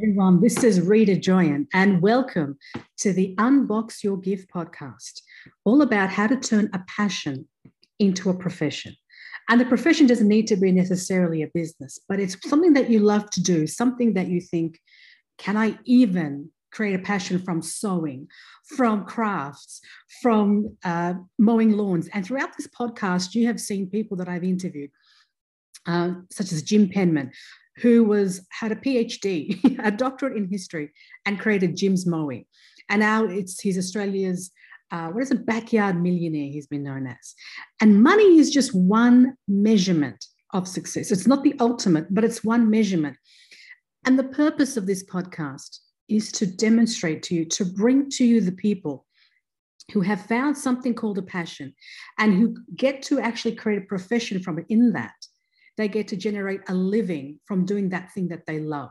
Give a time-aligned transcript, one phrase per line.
[0.00, 0.40] everyone.
[0.40, 2.56] This is Rita Joyan, and welcome
[3.00, 5.20] to the Unbox Your Gift podcast,
[5.66, 7.46] all about how to turn a passion
[7.98, 8.94] into a profession.
[9.50, 13.00] And the profession doesn't need to be necessarily a business, but it's something that you
[13.00, 14.78] love to do, something that you think,
[15.36, 18.26] can I even create a passion from sewing,
[18.74, 19.82] from crafts,
[20.22, 22.08] from uh, mowing lawns?
[22.14, 24.92] And throughout this podcast, you have seen people that I've interviewed.
[25.86, 27.32] Uh, such as Jim Penman,
[27.80, 30.90] who was had a PhD, a doctorate in history,
[31.26, 32.44] and created Jim's Mowing.
[32.88, 34.50] And now it's he's Australia's
[34.90, 37.34] uh, what is a backyard millionaire he's been known as.
[37.80, 41.12] And money is just one measurement of success.
[41.12, 43.16] It's not the ultimate, but it's one measurement.
[44.04, 45.78] And the purpose of this podcast
[46.08, 49.06] is to demonstrate to you, to bring to you the people
[49.92, 51.74] who have found something called a passion
[52.18, 55.14] and who get to actually create a profession from it in that
[55.80, 58.90] they get to generate a living from doing that thing that they love.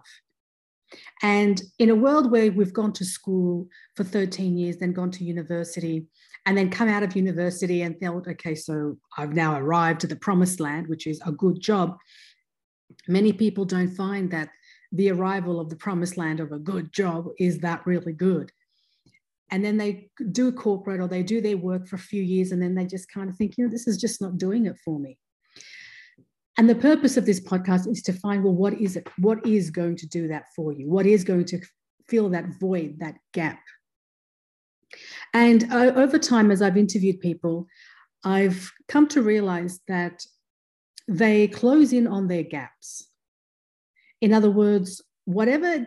[1.21, 5.23] And in a world where we've gone to school for 13 years, then gone to
[5.23, 6.07] university,
[6.45, 10.15] and then come out of university and felt, okay, so I've now arrived to the
[10.15, 11.97] promised land, which is a good job.
[13.07, 14.49] Many people don't find that
[14.91, 18.51] the arrival of the promised land of a good job is that really good.
[19.51, 22.61] And then they do corporate or they do their work for a few years and
[22.61, 24.99] then they just kind of think, you know, this is just not doing it for
[24.99, 25.17] me.
[26.59, 29.07] And the purpose of this podcast is to find, well, what is it?
[29.17, 30.89] What is going to do that for you?
[30.89, 31.61] What is going to
[32.09, 33.61] fill that void, that gap?
[35.33, 37.65] And uh, over time, as I've interviewed people,
[38.25, 40.25] I've come to realize that
[41.07, 43.07] they close in on their gaps.
[44.19, 45.85] In other words, whatever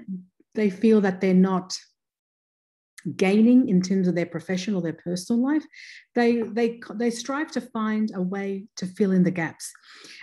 [0.55, 1.77] they feel that they're not
[3.17, 5.65] gaining in terms of their professional their personal life
[6.15, 9.73] they they they strive to find a way to fill in the gaps.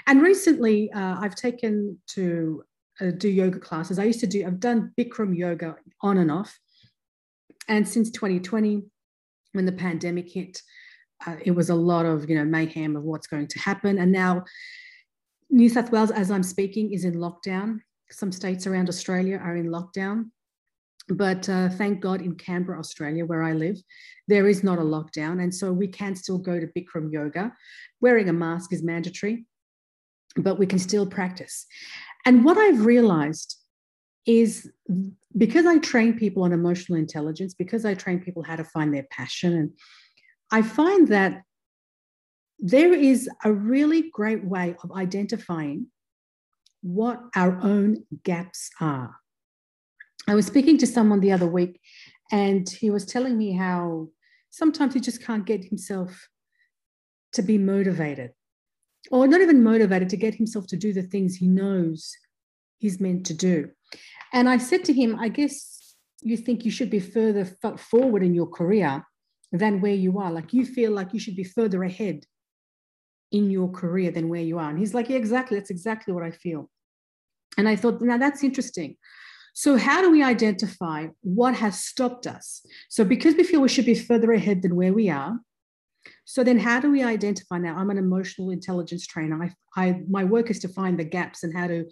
[0.08, 2.64] And recently uh, i've taken to
[3.02, 4.00] uh, do yoga classes.
[4.00, 6.58] I used to do i've done bikram yoga on and off.
[7.68, 8.84] And since 2020
[9.54, 10.62] when the pandemic hit
[11.26, 13.98] uh, it was a lot of you know mayhem of what's going to happen.
[13.98, 14.46] And now
[15.50, 17.80] new south wales as i'm speaking is in lockdown.
[18.12, 20.30] Some states around australia are in lockdown
[21.10, 23.78] but uh, thank God in Canberra, Australia, where I live,
[24.28, 25.42] there is not a lockdown.
[25.42, 27.52] And so we can still go to Bikram yoga.
[28.00, 29.46] Wearing a mask is mandatory,
[30.38, 31.66] but we can still practice.
[32.26, 33.58] And what I've realized
[34.26, 34.70] is
[35.38, 39.08] because I train people on emotional intelligence, because I train people how to find their
[39.10, 39.72] passion, and
[40.52, 41.42] I find that
[42.60, 45.88] there is a really great way of identifying
[46.82, 49.16] what our own gaps are.
[50.28, 51.80] I was speaking to someone the other week,
[52.32, 54.10] and he was telling me how
[54.50, 56.28] sometimes he just can't get himself
[57.34, 58.32] to be motivated,
[59.12, 62.16] or not even motivated to get himself to do the things he knows
[62.78, 63.70] he's meant to do.
[64.34, 67.46] And I said to him, I guess you think you should be further
[67.78, 69.06] forward in your career
[69.52, 70.32] than where you are.
[70.32, 72.26] Like you feel like you should be further ahead
[73.32, 74.70] in your career than where you are.
[74.70, 75.58] And he's like, Yeah, exactly.
[75.58, 76.70] That's exactly what I feel.
[77.58, 78.96] And I thought, now that's interesting
[79.60, 82.66] so, how do we identify what has stopped us?
[82.88, 85.38] So, because we feel we should be further ahead than where we are,
[86.24, 87.76] so then how do we identify now?
[87.76, 89.44] I'm an emotional intelligence trainer.
[89.44, 91.84] I, I, my work is to find the gaps and how to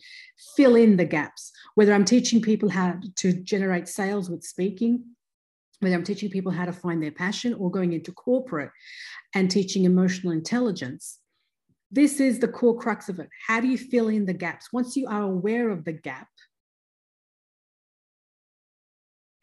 [0.55, 5.03] fill in the gaps, whether I'm teaching people how to generate sales with speaking,
[5.81, 8.71] whether I'm teaching people how to find their passion or going into corporate
[9.35, 11.19] and teaching emotional intelligence.
[11.91, 13.27] This is the core crux of it.
[13.45, 14.71] How do you fill in the gaps?
[14.71, 16.29] Once you are aware of the gap,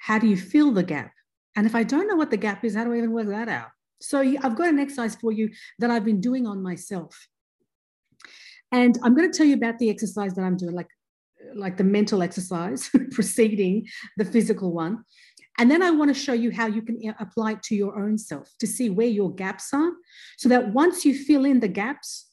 [0.05, 1.13] how do you fill the gap?
[1.57, 3.49] And if I don't know what the gap is, how do I even work that
[3.49, 3.69] out?
[4.03, 5.49] So I've got an exercise for you
[5.79, 7.27] that I've been doing on myself.
[8.71, 10.91] And I'm going to tell you about the exercise that I'm doing, like,
[11.55, 13.87] like the mental exercise preceding
[14.19, 15.05] the physical one.
[15.57, 17.99] And then I want to show you how you can uh, apply it to your
[17.99, 19.93] own self to see where your gaps are.
[20.37, 22.27] So that once you fill in the gaps,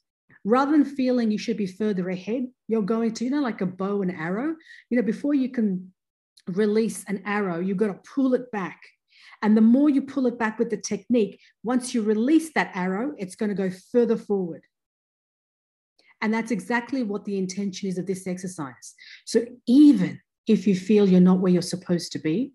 [0.44, 3.66] rather than feeling you should be further ahead, you're going to, you know, like a
[3.66, 4.56] bow and arrow,
[4.90, 5.94] you know, before you can
[6.48, 8.82] release an arrow, you've got to pull it back.
[9.42, 13.14] And the more you pull it back with the technique, once you release that arrow,
[13.18, 14.62] it's going to go further forward.
[16.22, 18.94] And that's exactly what the intention is of this exercise.
[19.26, 22.54] So even if you feel you're not where you're supposed to be,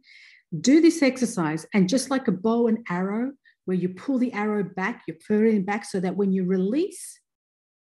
[0.60, 1.66] do this exercise.
[1.74, 3.32] And just like a bow and arrow,
[3.64, 7.20] where you pull the arrow back, you pull it back so that when you release,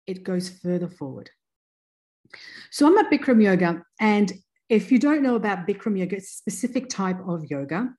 [0.08, 1.30] it goes further forward.
[2.72, 4.32] So I'm at Bikram Yoga, and
[4.74, 7.94] if you don't know about Bikram yoga, it's a specific type of yoga.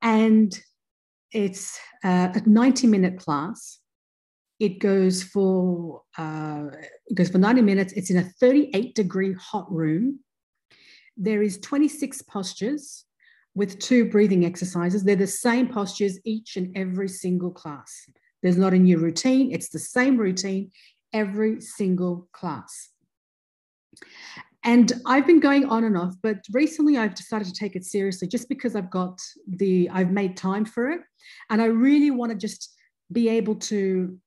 [0.00, 0.56] And
[1.32, 3.80] it's uh, a 90 minute class.
[4.60, 6.66] It goes for uh,
[7.06, 7.92] it goes for 90 minutes.
[7.94, 10.20] It's in a 38 degree hot room.
[11.16, 13.04] there is 26 postures
[13.56, 15.02] with two breathing exercises.
[15.02, 18.08] They're the same postures each and every single class.
[18.42, 20.70] There's not a new routine, it's the same routine
[21.12, 22.90] every single class.
[24.68, 28.28] And I've been going on and off, but recently I've decided to take it seriously
[28.28, 29.18] just because I've got
[29.48, 31.00] the, I've made time for it.
[31.48, 32.76] And I really want to just
[33.10, 34.18] be able to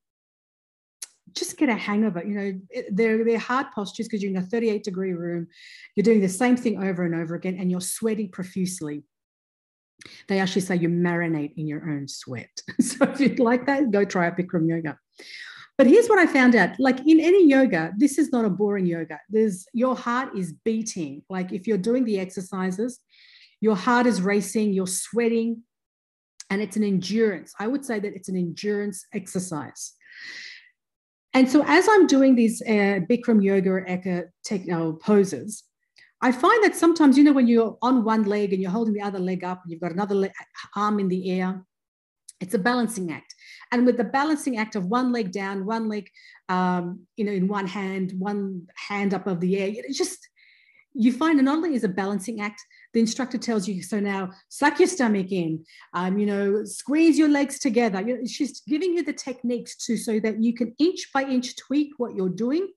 [1.34, 2.26] just get a hang of it.
[2.26, 2.60] You know,
[2.92, 5.46] they're, they're hard postures because you're in a 38 degree room,
[5.96, 9.04] you're doing the same thing over and over again, and you're sweating profusely.
[10.28, 12.50] They actually say you marinate in your own sweat.
[12.82, 14.98] so if you'd like that, go try out Bikram yoga.
[15.82, 18.86] But here's what I found out like in any yoga, this is not a boring
[18.86, 19.20] yoga.
[19.32, 21.24] There's your heart is beating.
[21.28, 23.00] Like if you're doing the exercises,
[23.62, 25.64] your heart is racing, you're sweating,
[26.52, 27.56] and it's an endurance.
[27.58, 29.94] I would say that it's an endurance exercise.
[31.34, 35.64] And so as I'm doing these uh, Bikram yoga Eka techno poses,
[36.22, 39.02] I find that sometimes, you know, when you're on one leg and you're holding the
[39.02, 40.30] other leg up and you've got another
[40.76, 41.66] arm in the air,
[42.40, 43.34] it's a balancing act.
[43.72, 46.10] And with the balancing act of one leg down, one leg,
[46.50, 50.28] um, you know, in one hand, one hand up of the air, it just,
[50.94, 52.62] you find it not only is a balancing act,
[52.94, 55.64] the instructor tells you, so now suck your stomach in,
[55.94, 58.02] um, you know, squeeze your legs together.
[58.02, 61.56] You know, she's giving you the techniques to so that you can inch by inch
[61.56, 62.68] tweak what you're doing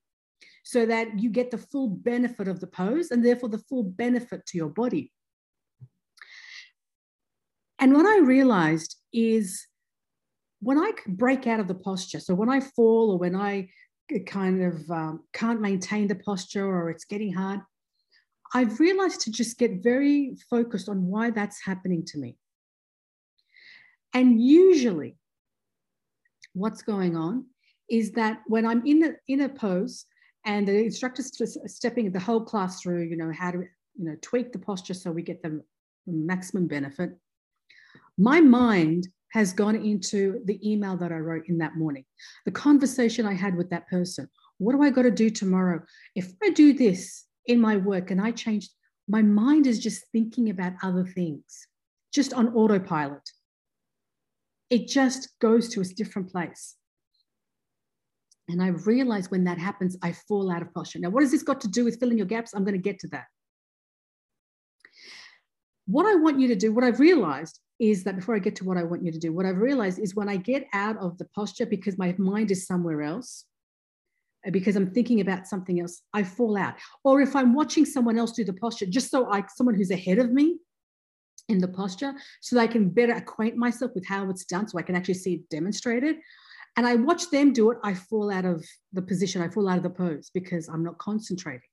[0.65, 4.47] so that you get the full benefit of the pose and therefore the full benefit
[4.47, 5.13] to your body.
[7.79, 9.67] And what I realized is
[10.65, 13.69] when I break out of the posture, so when I fall or when I
[14.27, 17.61] kind of um, can't maintain the posture or it's getting hard,
[18.55, 22.39] I've realized to just get very focused on why that's happening to me.
[24.15, 25.19] And usually,
[26.55, 27.45] what's going on
[27.91, 30.07] is that when I'm in a, in a pose
[30.47, 31.31] and the instructor's
[31.67, 35.13] stepping the whole class through, you know, how to you know tweak the posture so
[35.13, 35.63] we get the
[36.07, 37.11] maximum benefit.
[38.17, 42.05] My mind has gone into the email that I wrote in that morning,
[42.47, 44.29] the conversation I had with that person.
[44.59, 45.83] What do I got to do tomorrow?
[46.15, 48.71] If I do this, in my work and I changed,
[49.09, 51.67] my mind is just thinking about other things,
[52.13, 53.29] just on autopilot.
[54.71, 56.77] It just goes to a different place.
[58.49, 60.99] And I realize when that happens, I fall out of posture.
[60.99, 62.55] Now, what has this got to do with filling your gaps?
[62.55, 63.25] I'm going to get to that.
[65.87, 68.65] What I want you to do, what I've realized is that before I get to
[68.65, 71.19] what I want you to do, what I've realized is when I get out of
[71.19, 73.45] the posture because my mind is somewhere else,
[74.47, 76.75] uh, because I'm thinking about something else, I fall out.
[77.03, 80.19] Or if I'm watching someone else do the posture, just so I, someone who's ahead
[80.19, 80.59] of me
[81.49, 84.79] in the posture, so that I can better acquaint myself with how it's done, so
[84.79, 86.17] I can actually see it demonstrated.
[86.77, 89.77] And I watch them do it, I fall out of the position, I fall out
[89.77, 91.69] of the pose because I'm not concentrating.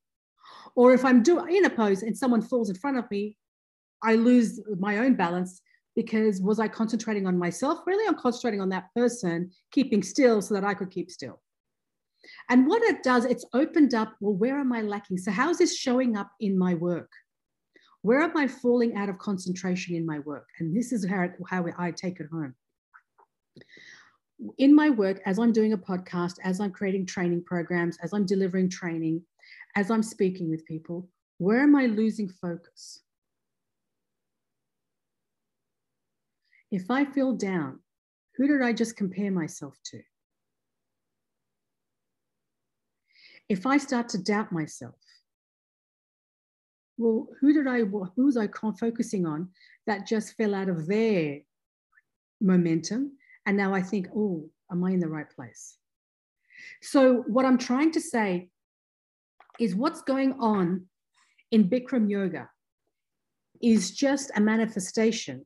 [0.75, 3.37] Or if I'm doing in a pose and someone falls in front of me,
[4.03, 5.61] I lose my own balance
[5.95, 7.79] because was I concentrating on myself?
[7.85, 11.41] Really, I'm concentrating on that person keeping still so that I could keep still.
[12.49, 15.17] And what it does, it's opened up, well, where am I lacking?
[15.17, 17.11] So, how is this showing up in my work?
[18.03, 20.47] Where am I falling out of concentration in my work?
[20.59, 22.55] And this is how, how I take it home.
[24.57, 28.25] In my work, as I'm doing a podcast, as I'm creating training programs, as I'm
[28.25, 29.21] delivering training,
[29.75, 31.07] as I'm speaking with people,
[31.37, 33.01] where am I losing focus?
[36.71, 37.79] If I feel down,
[38.37, 40.01] who did I just compare myself to?
[43.51, 44.95] if I start to doubt myself,
[46.97, 48.47] well, who did I, who was I
[48.79, 49.49] focusing on
[49.87, 51.39] that just fell out of their
[52.39, 53.17] momentum?
[53.45, 55.75] And now I think, oh, am I in the right place?
[56.81, 58.47] So, what I'm trying to say
[59.59, 60.85] is what's going on
[61.51, 62.49] in Bikram yoga
[63.61, 65.45] is just a manifestation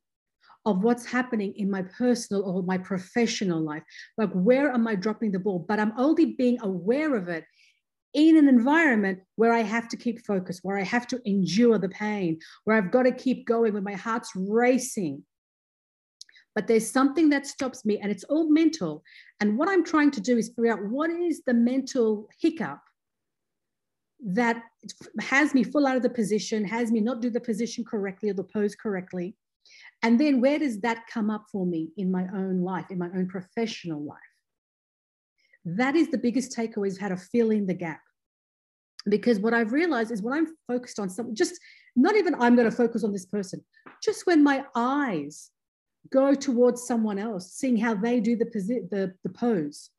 [0.66, 3.84] of what's happening in my personal or my professional life.
[4.18, 5.60] Like, where am I dropping the ball?
[5.68, 7.46] But I'm only being aware of it
[8.14, 11.90] in an environment where I have to keep focused, where I have to endure the
[11.90, 15.24] pain, where I've got to keep going, when my heart's racing.
[16.56, 19.04] But there's something that stops me, and it's all mental.
[19.42, 22.80] And what I'm trying to do is figure out what is the mental hiccup
[24.28, 24.64] that
[25.20, 28.34] has me fall out of the position, has me not do the position correctly or
[28.34, 29.36] the pose correctly.
[30.04, 33.08] And then where does that come up for me in my own life, in my
[33.08, 34.20] own professional life?
[35.66, 38.02] That is the biggest takeaway is how to fill in the gap.
[39.08, 41.60] Because what I've realized is when I'm focused on something, just
[41.96, 43.64] not even I'm going to focus on this person,
[44.04, 45.50] just when my eyes
[46.12, 48.46] go towards someone else, seeing how they do the,
[48.92, 49.90] the, the pose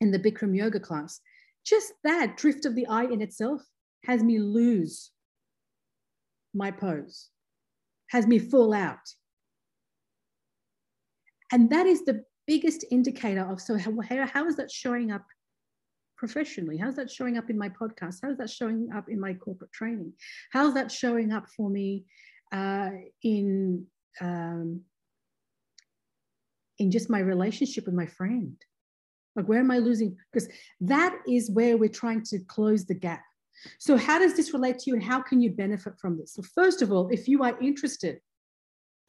[0.00, 1.20] in the Bikram yoga class,
[1.64, 3.62] just that drift of the eye in itself
[4.04, 5.10] has me lose
[6.54, 7.28] my pose,
[8.12, 9.08] has me full out.
[11.50, 13.92] And that is the biggest indicator of so how,
[14.26, 15.24] how is that showing up
[16.18, 16.76] professionally?
[16.76, 18.16] How's that showing up in my podcast?
[18.22, 20.12] How's that showing up in my corporate training?
[20.52, 22.04] How's that showing up for me
[22.52, 22.90] uh,
[23.22, 23.86] in
[24.20, 24.82] um,
[26.78, 28.56] in just my relationship with my friend?
[29.34, 30.18] Like, where am I losing?
[30.30, 30.50] Because
[30.82, 33.22] that is where we're trying to close the gap.
[33.78, 36.34] So, how does this relate to you and how can you benefit from this?
[36.34, 38.20] So, first of all, if you are interested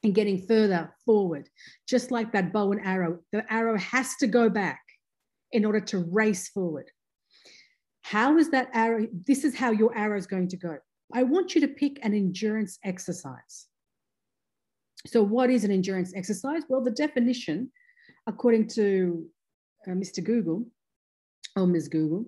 [0.04, 1.50] in getting further forward,
[1.88, 4.82] just like that bow and arrow, the arrow has to go back
[5.52, 6.90] in order to race forward.
[8.02, 9.08] How is that arrow?
[9.26, 10.78] This is how your arrow is going to go.
[11.14, 13.68] I want you to pick an endurance exercise.
[15.06, 16.64] So, what is an endurance exercise?
[16.68, 17.72] Well, the definition,
[18.28, 19.26] according to
[19.88, 20.24] uh, Mr.
[20.24, 20.66] Google
[21.56, 21.88] or Ms.
[21.88, 22.26] Google,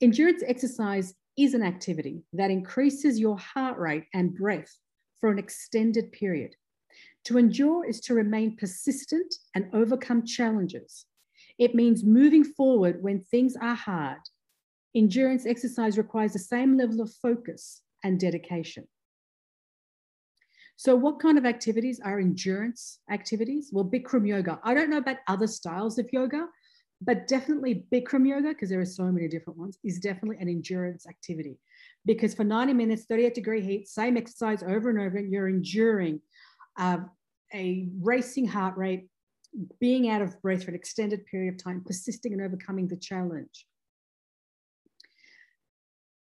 [0.00, 4.76] endurance exercise is an activity that increases your heart rate and breath
[5.20, 6.56] for an extended period.
[7.24, 11.06] To endure is to remain persistent and overcome challenges.
[11.58, 14.20] It means moving forward when things are hard.
[14.94, 18.88] Endurance exercise requires the same level of focus and dedication.
[20.76, 23.70] So, what kind of activities are endurance activities?
[23.72, 24.60] Well, Bikram yoga.
[24.62, 26.46] I don't know about other styles of yoga,
[27.00, 31.06] but definitely Bikram yoga, because there are so many different ones, is definitely an endurance
[31.06, 31.58] activity.
[32.04, 36.20] Because for 90 minutes, 38 degree heat, same exercise over and over, you're enduring
[36.78, 36.98] uh,
[37.54, 39.08] a racing heart rate,
[39.80, 43.66] being out of breath for an extended period of time, persisting and overcoming the challenge.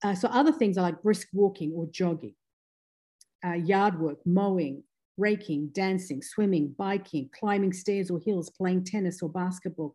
[0.02, 2.34] Uh, so, other things are like brisk walking or jogging
[3.44, 4.82] uh, yard work, mowing,
[5.16, 9.94] raking, dancing, swimming, biking, climbing stairs or hills, playing tennis or basketball,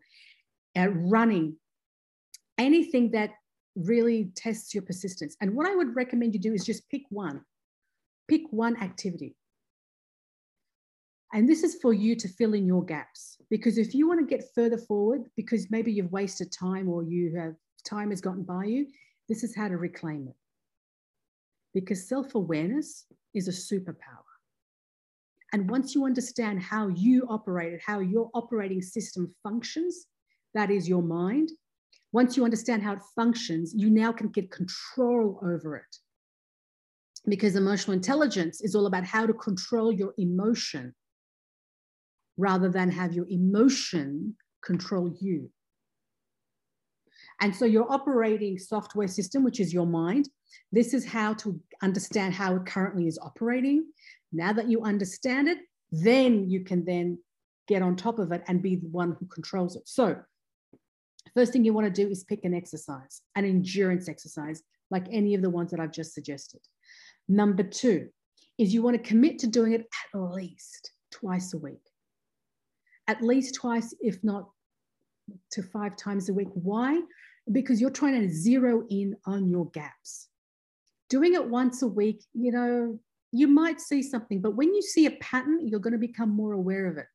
[0.77, 1.57] uh, running,
[2.57, 3.31] anything that
[3.75, 5.35] really tests your persistence.
[5.41, 7.41] And what I would recommend you do is just pick one,
[8.27, 9.35] pick one activity.
[11.33, 13.37] And this is for you to fill in your gaps.
[13.49, 17.35] Because if you want to get further forward, because maybe you've wasted time or you
[17.35, 17.55] have
[17.85, 18.87] time has gotten by you,
[19.27, 20.35] this is how to reclaim it.
[21.73, 24.23] Because self awareness is a superpower.
[25.53, 30.07] And once you understand how you operate it, how your operating system functions,
[30.53, 31.51] that is your mind.
[32.11, 35.95] Once you understand how it functions, you now can get control over it.
[37.27, 40.95] Because emotional intelligence is all about how to control your emotion
[42.37, 45.49] rather than have your emotion control you.
[47.41, 50.29] And so your operating software system, which is your mind,
[50.71, 53.85] this is how to understand how it currently is operating.
[54.31, 55.59] Now that you understand it,
[55.91, 57.19] then you can then
[57.67, 59.87] get on top of it and be the one who controls it.
[59.87, 60.17] So,
[61.37, 65.35] first thing you want to do is pick an exercise, an endurance exercise, like any
[65.35, 66.61] of the ones that I've just suggested.
[67.27, 68.09] Number two
[68.57, 71.83] is you want to commit to doing it at least twice a week.
[73.07, 74.49] At least twice, if not
[75.51, 76.49] to five times a week.
[76.53, 77.01] Why?
[77.51, 80.27] Because you're trying to zero in on your gaps
[81.09, 82.99] doing it once a week, you know,
[83.31, 86.53] you might see something, but when you see a pattern, you're going to become more
[86.53, 87.05] aware of it.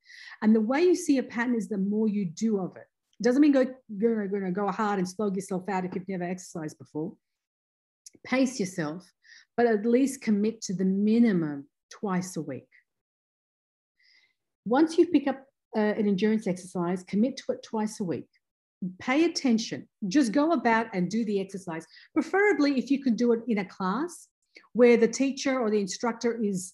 [0.43, 2.87] And the way you see a pattern is the more you do of it.
[3.23, 6.25] Doesn't mean go, you're going to go hard and slog yourself out if you've never
[6.25, 7.13] exercised before.
[8.25, 9.11] Pace yourself,
[9.57, 12.69] but at least commit to the minimum twice a week.
[14.65, 15.45] Once you pick up
[15.77, 18.29] uh, an endurance exercise, commit to it twice a week
[19.01, 19.89] pay attention.
[20.09, 21.87] Just go about and do the exercise.
[22.15, 24.29] Preferably, if you can do it in a class
[24.73, 26.73] where the teacher or the instructor is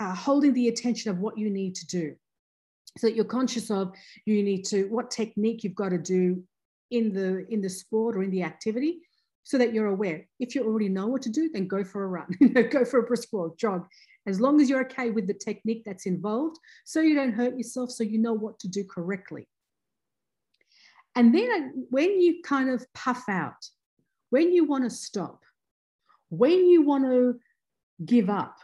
[0.00, 2.14] uh, holding the attention of what you need to do.
[2.96, 3.92] So that you're conscious of
[4.24, 6.42] you need to what technique you've got to do
[6.90, 9.00] in the in the sport or in the activity,
[9.44, 10.26] so that you're aware.
[10.40, 12.28] If you already know what to do, then go for a run,
[12.70, 13.86] go for a brisk walk, jog.
[14.26, 17.90] As long as you're okay with the technique that's involved, so you don't hurt yourself,
[17.90, 19.48] so you know what to do correctly.
[21.14, 23.66] And then when you kind of puff out,
[24.30, 25.42] when you want to stop,
[26.28, 27.40] when you want to
[28.04, 28.58] give up,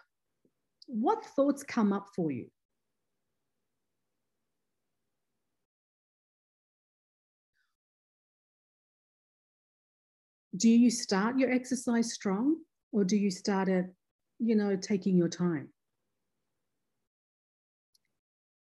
[0.86, 2.50] what thoughts come up for you?
[10.56, 12.56] Do you start your exercise strong
[12.92, 13.86] or do you start it,
[14.38, 15.68] you know, taking your time?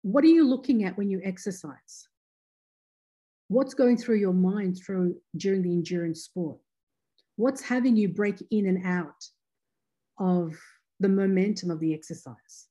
[0.02, 2.09] What are you looking at when you exercise?
[3.50, 6.56] what's going through your mind through during the endurance sport
[7.35, 9.25] what's having you break in and out
[10.18, 10.56] of
[11.00, 12.68] the momentum of the exercise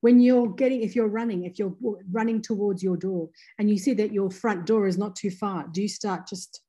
[0.00, 1.76] when you're getting if you're running if you're
[2.10, 3.28] running towards your door
[3.60, 6.60] and you see that your front door is not too far do you start just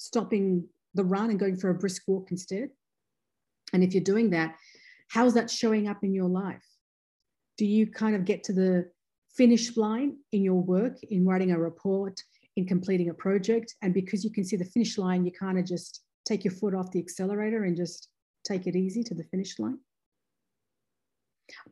[0.00, 2.70] stopping the run and going for a brisk walk instead
[3.74, 4.56] And if you're doing that,
[5.08, 6.64] how's that showing up in your life?
[7.58, 8.90] Do you kind of get to the
[9.36, 12.18] finish line in your work, in writing a report,
[12.56, 13.74] in completing a project?
[13.82, 16.74] And because you can see the finish line, you kind of just take your foot
[16.74, 18.08] off the accelerator and just
[18.44, 19.78] take it easy to the finish line?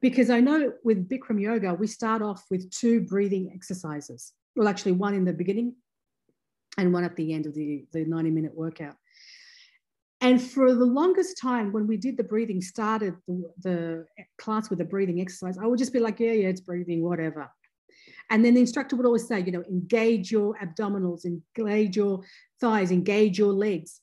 [0.01, 4.33] Because I know with Bikram Yoga, we start off with two breathing exercises.
[4.55, 5.75] Well, actually, one in the beginning
[6.79, 8.95] and one at the end of the, the 90 minute workout.
[10.21, 14.07] And for the longest time, when we did the breathing, started the, the
[14.39, 17.51] class with a breathing exercise, I would just be like, yeah, yeah, it's breathing, whatever.
[18.31, 22.23] And then the instructor would always say, you know, engage your abdominals, engage your
[22.61, 24.01] thighs, engage your legs,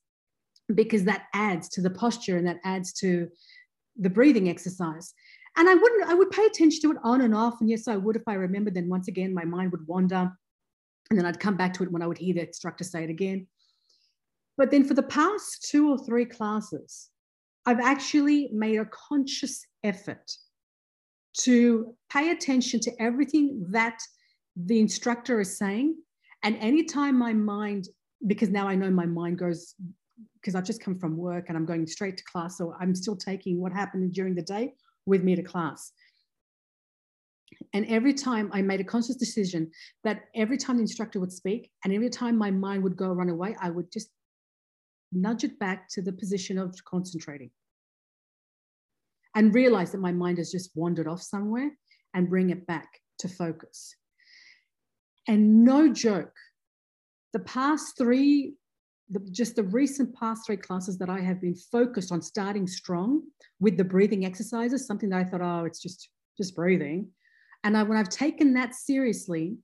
[0.74, 3.30] because that adds to the posture and that adds to
[3.98, 5.14] the breathing exercise.
[5.58, 7.62] And I wouldn't, I would pay attention to it on and off.
[7.62, 8.74] And yes, I would if I remembered.
[8.74, 10.32] Then once again, my mind would wander.
[11.10, 13.10] And then I'd come back to it when I would hear the instructor say it
[13.10, 13.48] again.
[14.58, 17.10] But then for the past two or three classes,
[17.66, 20.32] I've actually made a conscious effort
[21.40, 24.00] to pay attention to everything that
[24.56, 25.96] the instructor is saying.
[26.44, 27.90] And anytime my mind,
[28.26, 29.76] because now I know my mind goes,
[30.40, 32.58] because I've just come from work and I'm going straight to class.
[32.58, 34.74] So I'm still taking what happened during the day
[35.06, 35.92] with me to class.
[37.74, 39.72] And every time I made a conscious decision
[40.04, 43.30] that every time the instructor would speak and every time my mind would go run
[43.30, 44.10] away, I would just
[45.12, 47.52] nudge it back to the position of concentrating
[49.36, 51.72] and realize that my mind has just wandered off somewhere
[52.14, 52.88] and bring it back
[53.20, 53.96] to focus.
[55.28, 56.34] And no joke,
[57.34, 58.56] the past three,
[59.10, 63.24] the, just the recent past three classes that I have been focused on starting strong
[63.60, 67.10] with the breathing exercises, something that I thought, oh, it's just just breathing.
[67.66, 69.58] And I, when I've taken that seriously,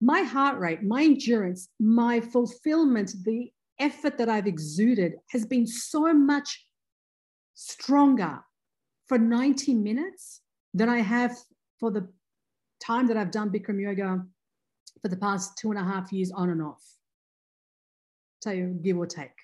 [0.00, 3.50] my heart rate, my endurance, my fulfillment, the
[3.80, 6.64] effort that I've exuded has been so much
[7.54, 8.38] stronger
[9.08, 10.42] for 90 minutes
[10.74, 11.36] than I have
[11.80, 12.08] for the
[12.80, 14.24] time that I've done Bikram yoga
[15.02, 16.84] for the past two and a half years on and off.
[18.44, 19.34] So give or take.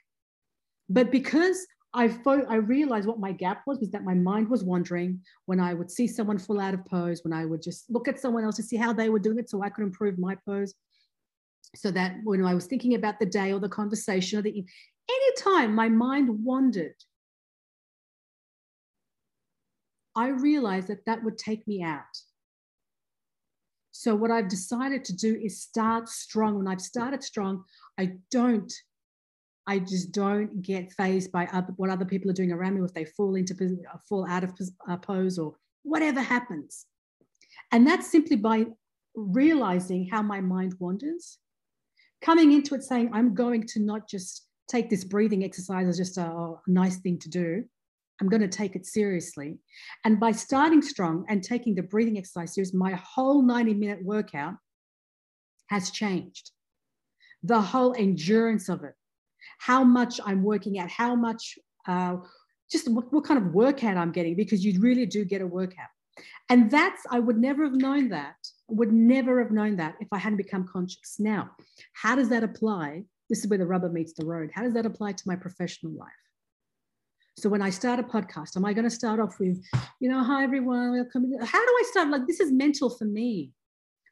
[0.88, 4.62] But because I, fo- I realized what my gap was, was that my mind was
[4.62, 8.06] wandering when I would see someone fall out of pose, when I would just look
[8.06, 10.36] at someone else to see how they were doing it so I could improve my
[10.46, 10.74] pose
[11.74, 14.64] so that when I was thinking about the day or the conversation or the
[15.10, 16.96] anytime my mind wandered,
[20.16, 22.04] I realized that that would take me out.
[23.92, 26.56] So what I've decided to do is start strong.
[26.56, 27.64] When I've started strong,
[27.98, 28.72] I don't,
[29.70, 32.92] I just don't get phased by other, what other people are doing around me if
[32.92, 33.54] they fall into
[34.08, 34.52] fall out of
[34.88, 35.54] uh, pose or
[35.84, 36.86] whatever happens.
[37.70, 38.66] And that's simply by
[39.14, 41.38] realizing how my mind wanders
[42.20, 46.18] coming into it saying, I'm going to not just take this breathing exercise as just
[46.18, 47.64] a, a nice thing to do.
[48.20, 49.58] I'm going to take it seriously.
[50.04, 54.54] And by starting strong and taking the breathing exercise seriously, my whole 90 minute workout
[55.68, 56.50] has changed.
[57.44, 58.94] The whole endurance of it,
[59.58, 62.16] how much I'm working at, how much, uh,
[62.70, 65.88] just what, what kind of workout I'm getting, because you really do get a workout.
[66.48, 68.36] And that's, I would never have known that,
[68.68, 71.16] would never have known that if I hadn't become conscious.
[71.18, 71.50] Now,
[71.94, 73.04] how does that apply?
[73.28, 74.50] This is where the rubber meets the road.
[74.54, 76.10] How does that apply to my professional life?
[77.38, 79.64] So when I start a podcast, am I going to start off with,
[80.00, 81.32] you know, hi everyone, welcome.
[81.40, 82.08] How do I start?
[82.08, 83.52] Like this is mental for me.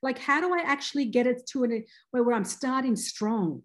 [0.03, 3.63] Like how do I actually get it to a where, where I'm starting strong,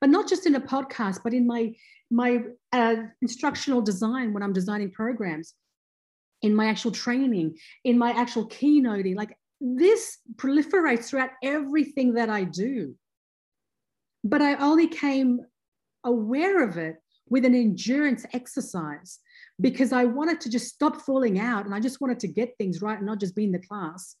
[0.00, 1.72] but not just in a podcast, but in my
[2.10, 2.40] my
[2.72, 5.54] uh, instructional design when I'm designing programs
[6.42, 9.16] in my actual training, in my actual keynoting.
[9.16, 12.94] Like this proliferates throughout everything that I do.
[14.24, 15.40] But I only came
[16.04, 16.96] aware of it
[17.28, 19.18] with an endurance exercise
[19.60, 22.80] because I wanted to just stop falling out and I just wanted to get things
[22.80, 24.16] right and not just be in the class.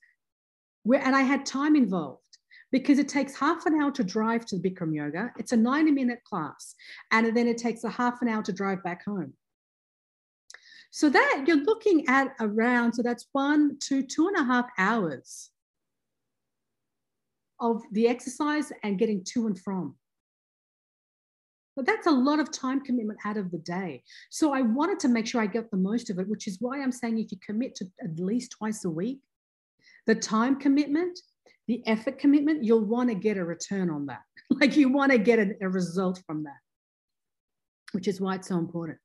[0.82, 2.27] Where, and I had time involved
[2.70, 5.32] because it takes half an hour to drive to Bikram Yoga.
[5.38, 6.74] It's a 90 minute class.
[7.10, 9.32] And then it takes a half an hour to drive back home.
[10.90, 15.50] So that you're looking at around, so that's one, two, two and a half hours
[17.60, 19.96] of the exercise and getting to and from.
[21.76, 24.02] But that's a lot of time commitment out of the day.
[24.30, 26.82] So I wanted to make sure I get the most of it, which is why
[26.82, 29.20] I'm saying if you commit to at least twice a week,
[30.06, 31.18] the time commitment,
[31.68, 34.22] the effort commitment, you'll want to get a return on that.
[34.50, 36.58] like you want to get a, a result from that,
[37.92, 38.98] which is why it's so important.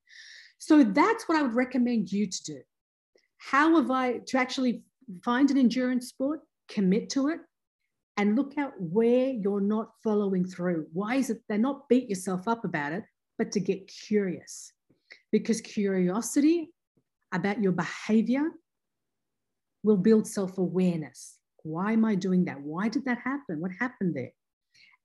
[0.57, 2.61] So that's what I would recommend you to do.
[3.37, 4.83] How have I to actually
[5.23, 7.39] find an endurance sport, commit to it,
[8.17, 10.87] and look at where you're not following through.
[10.93, 13.03] Why is it they're not beat yourself up about it,
[13.37, 14.71] but to get curious.
[15.31, 16.69] because curiosity
[17.33, 18.51] about your behavior
[19.83, 21.39] will build self awareness.
[21.63, 22.61] Why am I doing that?
[22.61, 23.59] Why did that happen?
[23.59, 24.31] What happened there?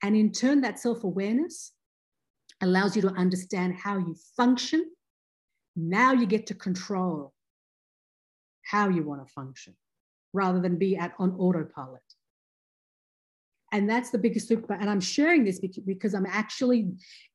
[0.03, 1.73] And in turn, that self awareness
[2.61, 4.90] allows you to understand how you function.
[5.77, 7.33] Now you get to control
[8.64, 9.75] how you want to function
[10.33, 12.03] rather than be at on autopilot.
[13.73, 14.75] And that's the biggest super.
[14.75, 16.90] And I'm sharing this because I'm actually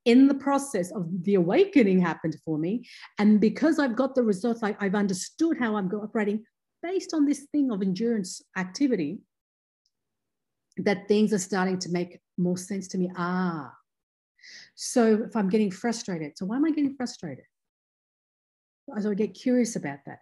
[0.06, 2.88] in the process of the awakening happened for me.
[3.20, 6.44] And because I've got the results, I, have understood how I'm operating
[6.84, 9.22] based on this thing of endurance activity,
[10.78, 13.10] that things are starting to make more sense to me.
[13.16, 13.74] Ah,
[14.76, 17.46] so if I'm getting frustrated, so why am I getting frustrated?
[19.00, 20.20] So I get curious about that.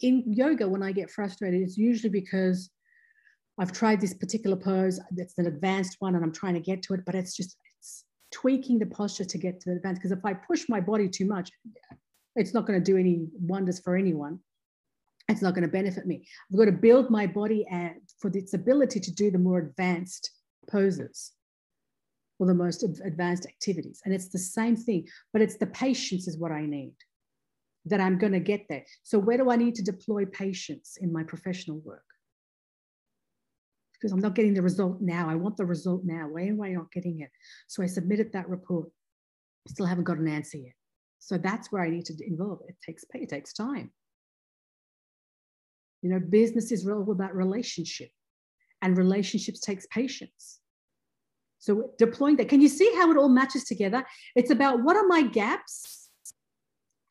[0.00, 2.70] In yoga, when I get frustrated, it's usually because
[3.58, 4.98] I've tried this particular pose.
[5.16, 8.04] It's an advanced one, and I'm trying to get to it, but it's just it's
[8.30, 10.00] tweaking the posture to get to the advanced.
[10.00, 11.50] Because if I push my body too much,
[12.34, 14.38] it's not going to do any wonders for anyone.
[15.32, 16.26] It's not going to benefit me.
[16.50, 20.30] I've got to build my body and for its ability to do the more advanced
[20.70, 21.32] poses
[22.38, 24.00] or the most advanced activities.
[24.04, 26.94] And it's the same thing, but it's the patience is what I need
[27.86, 28.84] that I'm going to get there.
[29.02, 32.04] So, where do I need to deploy patience in my professional work?
[34.02, 35.30] because I'm not getting the result now.
[35.30, 36.26] I want the result now.
[36.28, 37.30] Why am I not getting it?
[37.68, 38.88] So I submitted that report.
[39.68, 40.72] Still haven't got an answer yet.
[41.20, 42.62] So that's where I need to involve.
[42.66, 43.92] It takes it takes time.
[46.02, 48.10] You know, business is all about relationship,
[48.82, 50.60] and relationships takes patience.
[51.58, 54.04] So deploying that, can you see how it all matches together?
[54.34, 56.10] It's about what are my gaps,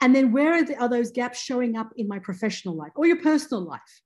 [0.01, 3.05] and then where are, the, are those gaps showing up in my professional life or
[3.07, 4.01] your personal life?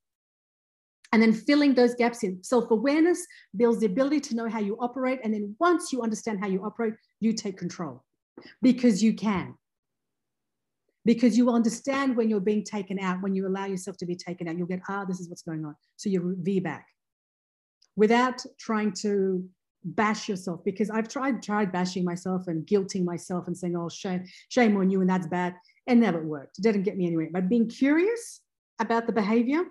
[1.16, 2.44] and then filling those gaps in.
[2.44, 5.22] Self awareness builds the ability to know how you operate.
[5.24, 8.04] And then once you understand how you operate, you take control
[8.62, 9.56] because you can.
[11.06, 14.16] Because you will understand when you're being taken out, when you allow yourself to be
[14.16, 15.76] taken out, you'll get, ah, this is what's going on.
[15.98, 16.88] So you V back
[17.96, 19.48] without trying to
[19.84, 24.26] bash yourself because I've tried tried bashing myself and guilting myself and saying, oh, shame,
[24.50, 25.56] shame on you, and that's bad.
[25.88, 26.58] It never worked.
[26.58, 27.30] It didn't get me anywhere.
[27.32, 28.42] But being curious
[28.80, 29.64] about the behavior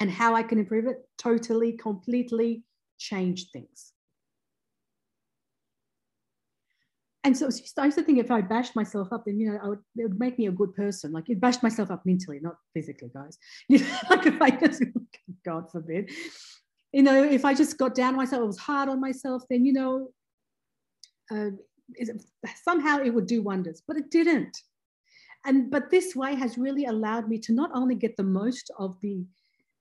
[0.00, 2.62] and how I can improve it totally, completely
[2.98, 3.93] change things.
[7.24, 9.78] And so I used to think if I bashed myself up, then you know, would,
[9.96, 11.10] it would make me a good person.
[11.10, 13.38] Like it bashed myself up mentally, not physically, guys.
[13.68, 14.82] You know, like if I just,
[15.44, 16.10] God forbid,
[16.92, 19.72] you know, if I just got down myself, I was hard on myself, then you
[19.72, 20.08] know,
[21.30, 21.50] uh,
[22.62, 24.56] somehow it would do wonders, but it didn't.
[25.46, 29.00] And but this way has really allowed me to not only get the most of
[29.00, 29.24] the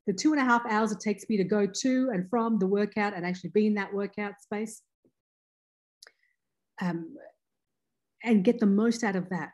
[0.08, 2.68] the two and a half hours it takes me to go to and from the
[2.68, 4.82] workout and actually be in that workout space
[6.82, 7.16] um,
[8.24, 9.54] and get the most out of that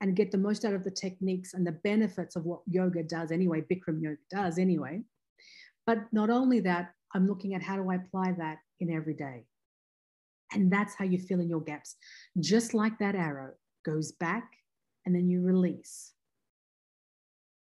[0.00, 3.30] and get the most out of the techniques and the benefits of what yoga does
[3.30, 5.02] anyway, Bikram yoga does anyway.
[5.86, 9.44] But not only that, I'm looking at how do I apply that in every day.
[10.52, 11.96] And that's how you fill in your gaps.
[12.38, 13.52] Just like that arrow
[13.84, 14.50] goes back
[15.06, 16.12] and then you release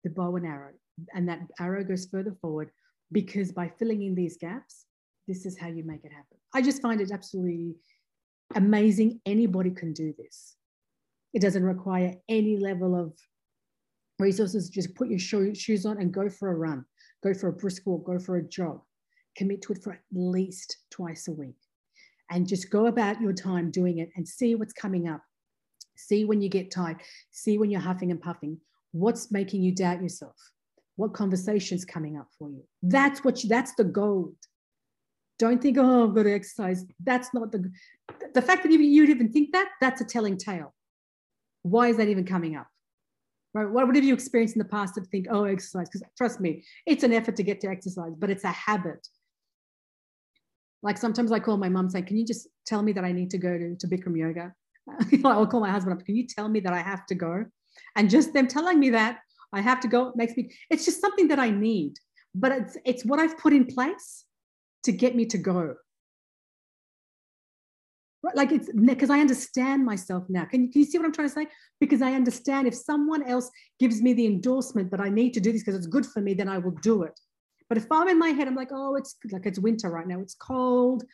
[0.04, 0.72] the bow and arrow
[1.14, 2.70] and that arrow goes further forward
[3.12, 4.86] because by filling in these gaps,
[5.28, 6.38] this is how you make it happen.
[6.54, 7.76] I just find it absolutely
[8.54, 9.20] amazing.
[9.26, 10.56] Anybody can do this.
[11.34, 13.14] It doesn't require any level of
[14.18, 14.68] resources.
[14.68, 16.84] Just put your shoes on and go for a run,
[17.22, 18.80] go for a brisk walk, go for a jog.
[19.36, 21.56] Commit to it for at least twice a week.
[22.30, 25.22] And just go about your time doing it and see what's coming up.
[25.96, 26.98] See when you get tired.
[27.30, 28.58] See when you're huffing and puffing.
[28.92, 30.36] What's making you doubt yourself?
[30.96, 34.34] what conversations coming up for you that's what you, that's the gold
[35.38, 37.70] don't think oh i've got to exercise that's not the
[38.34, 40.74] the fact that you'd even think that that's a telling tale.
[41.62, 42.66] Why is that even coming up?
[43.54, 43.68] Right?
[43.68, 45.88] What have you experienced in the past to think oh exercise?
[45.88, 49.06] Because trust me it's an effort to get to exercise but it's a habit.
[50.82, 53.30] Like sometimes i call my mom saying can you just tell me that i need
[53.30, 54.54] to go to, to bikram yoga?
[55.24, 57.44] I'll call my husband up can you tell me that i have to go?
[57.96, 59.20] And just them telling me that
[59.52, 60.12] I have to go.
[60.16, 61.94] Makes me, it's just something that I need,
[62.34, 64.24] but it's, it's what I've put in place
[64.84, 65.74] to get me to go.
[68.34, 70.44] Like it's because I understand myself now.
[70.44, 71.46] Can you, can you see what I'm trying to say?
[71.80, 75.50] Because I understand if someone else gives me the endorsement that I need to do
[75.50, 77.18] this because it's good for me, then I will do it.
[77.68, 80.20] But if I'm in my head, I'm like, oh, it's like it's winter right now.
[80.20, 81.04] It's cold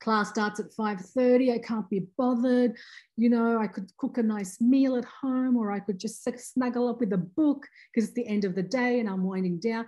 [0.00, 2.76] class starts at 5.30 i can't be bothered
[3.16, 6.88] you know i could cook a nice meal at home or i could just snuggle
[6.88, 9.86] up with a book because it's the end of the day and i'm winding down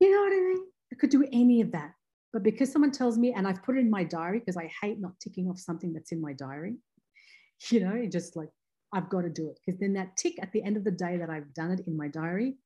[0.00, 1.92] you know what i mean i could do any of that
[2.32, 5.00] but because someone tells me and i've put it in my diary because i hate
[5.00, 6.76] not ticking off something that's in my diary
[7.70, 8.48] you know just like
[8.92, 9.58] I've got to do it.
[9.64, 11.96] Because then that tick at the end of the day that I've done it in
[11.96, 12.56] my diary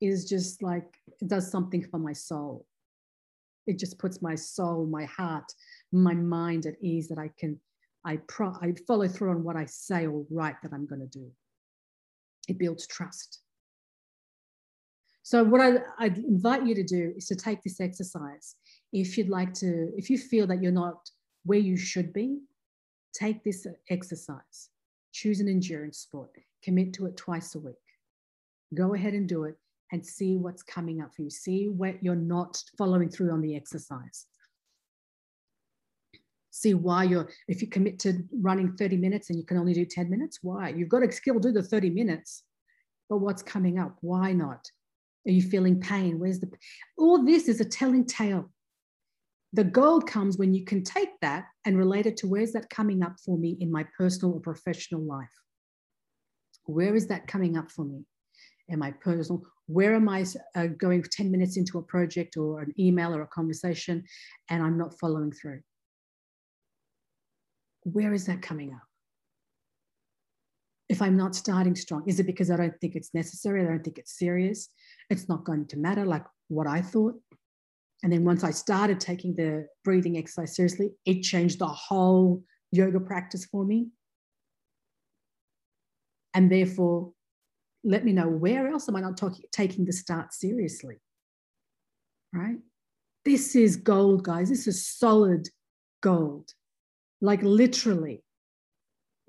[0.00, 2.66] is just like, it does something for my soul.
[3.66, 5.52] It just puts my soul, my heart,
[5.92, 7.60] my mind at ease that I can,
[8.04, 11.06] I, pro, I follow through on what I say or write that I'm going to
[11.06, 11.30] do.
[12.48, 13.40] It builds trust.
[15.30, 18.56] So what I, I'd invite you to do is to take this exercise.
[18.92, 21.08] If you'd like to, if you feel that you're not
[21.44, 22.40] where you should be,
[23.14, 24.70] take this exercise.
[25.12, 26.30] Choose an endurance sport.
[26.64, 27.76] Commit to it twice a week.
[28.74, 29.54] Go ahead and do it
[29.92, 31.30] and see what's coming up for you.
[31.30, 34.26] See where you're not following through on the exercise.
[36.50, 39.84] See why you're, if you commit to running 30 minutes and you can only do
[39.84, 40.70] 10 minutes, why?
[40.70, 42.42] You've got to still do the 30 minutes,
[43.08, 43.96] but what's coming up?
[44.00, 44.68] Why not?
[45.26, 46.18] Are you feeling pain?
[46.18, 46.50] Where's the,
[46.96, 48.50] all this is a telling tale.
[49.52, 53.02] The gold comes when you can take that and relate it to where's that coming
[53.02, 55.28] up for me in my personal or professional life?
[56.64, 58.04] Where is that coming up for me?
[58.70, 59.42] Am I personal?
[59.66, 63.26] Where am I uh, going 10 minutes into a project or an email or a
[63.26, 64.04] conversation
[64.48, 65.60] and I'm not following through?
[67.82, 68.89] Where is that coming up?
[70.90, 73.62] If I'm not starting strong, is it because I don't think it's necessary?
[73.62, 74.68] I don't think it's serious?
[75.08, 77.14] It's not going to matter like what I thought?
[78.02, 82.98] And then once I started taking the breathing exercise seriously, it changed the whole yoga
[82.98, 83.88] practice for me.
[86.34, 87.12] And therefore,
[87.84, 90.96] let me know where else am I not talking, taking the start seriously?
[92.32, 92.58] Right?
[93.24, 94.48] This is gold, guys.
[94.48, 95.48] This is solid
[96.00, 96.50] gold.
[97.20, 98.24] Like literally,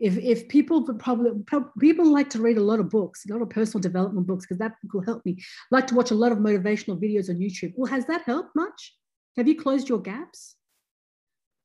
[0.02, 1.32] if if people probably
[1.80, 4.58] people like to read a lot of books, a lot of personal development books, because
[4.58, 5.38] that will help me.
[5.70, 7.74] Like to watch a lot of motivational videos on YouTube.
[7.76, 8.96] Well, has that helped much?
[9.38, 10.56] Have you closed your gaps?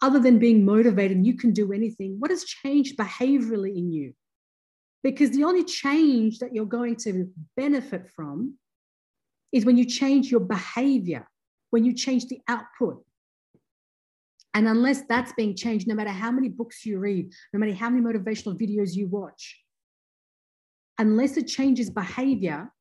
[0.03, 2.17] Other than being motivated, you can do anything.
[2.19, 4.13] What has changed behaviorally in you?
[5.03, 8.59] Because the only change that you're going to benefit from
[9.51, 11.27] is when you change your behavior,
[11.71, 13.03] when you change the output,
[14.57, 17.91] and unless that's being changed, no matter how many books you read, no matter how
[17.91, 19.61] many motivational videos you watch,
[20.97, 22.73] unless it changes behavior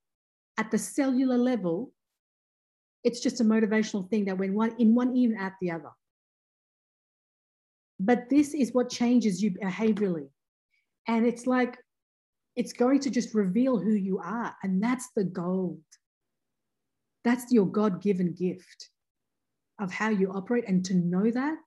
[0.57, 1.91] at the cellular level,
[3.03, 5.91] it's just a motivational thing that went one in one ear out the other.
[7.99, 10.29] But this is what changes you behaviorally.
[11.09, 11.77] And it's like,
[12.55, 14.55] it's going to just reveal who you are.
[14.63, 15.81] And that's the gold.
[17.25, 18.91] That's your God given gift
[19.77, 20.63] of how you operate.
[20.69, 21.57] And to know that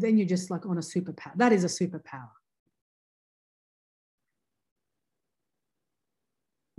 [0.00, 1.32] then you're just like on a superpower.
[1.36, 2.30] That is a superpower.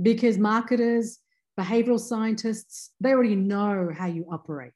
[0.01, 1.19] Because marketers,
[1.57, 4.73] behavioral scientists, they already know how you operate.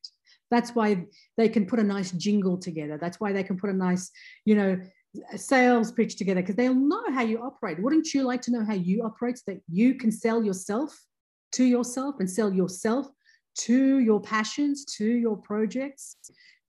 [0.50, 1.06] That's why
[1.38, 2.98] they can put a nice jingle together.
[3.00, 4.10] That's why they can put a nice,
[4.46, 4.80] you know,
[5.36, 7.82] sales pitch together because they'll know how you operate.
[7.82, 10.98] Wouldn't you like to know how you operate so that you can sell yourself
[11.54, 13.08] to yourself and sell yourself
[13.60, 16.16] to your passions, to your projects,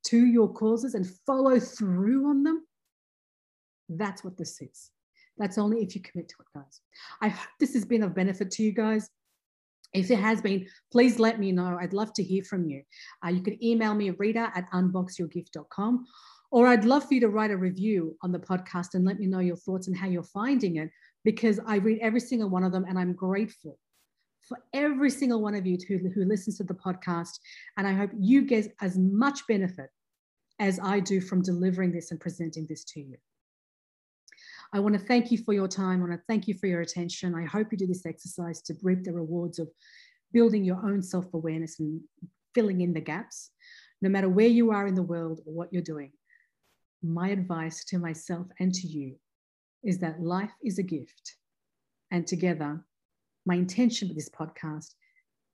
[0.04, 2.66] to your causes and follow through on them,
[3.88, 4.90] that's what this is.
[5.38, 6.80] That's only if you commit to it, guys.
[7.20, 9.08] I hope this has been of benefit to you guys.
[9.92, 11.76] If it has been, please let me know.
[11.80, 12.82] I'd love to hear from you.
[13.24, 16.06] Uh, you can email me, Rita at unboxyourgift.com,
[16.52, 19.26] or I'd love for you to write a review on the podcast and let me
[19.26, 20.90] know your thoughts and how you're finding it,
[21.24, 23.78] because I read every single one of them and I'm grateful
[24.50, 27.38] for every single one of you who, who listens to the podcast.
[27.76, 29.90] And I hope you get as much benefit
[30.58, 33.16] as I do from delivering this and presenting this to you.
[34.72, 36.02] I want to thank you for your time.
[36.02, 37.34] I want to thank you for your attention.
[37.34, 39.68] I hope you do this exercise to reap the rewards of
[40.32, 42.00] building your own self awareness and
[42.52, 43.50] filling in the gaps,
[44.02, 46.10] no matter where you are in the world or what you're doing.
[47.02, 49.14] My advice to myself and to you
[49.84, 51.36] is that life is a gift,
[52.10, 52.84] and together
[53.50, 54.94] my intention with this podcast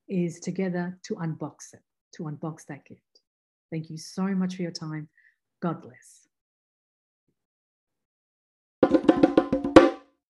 [0.07, 1.81] is together to unbox it,
[2.13, 3.01] to unbox that gift.
[3.73, 5.09] Thank you so much for your time.
[5.63, 6.26] God bless.